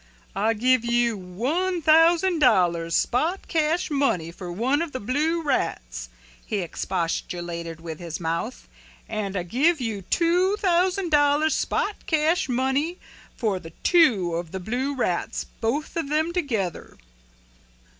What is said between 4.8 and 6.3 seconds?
of the blue rats,"